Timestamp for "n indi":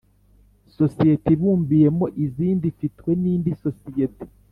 3.21-3.51